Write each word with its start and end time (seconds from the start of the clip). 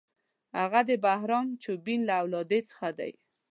هغه 0.57 0.79
د 0.89 0.91
بهرام 1.05 1.47
چوبین 1.63 1.99
له 2.09 2.13
اولادې 2.23 2.59
څخه 2.69 2.87
دی. 2.99 3.11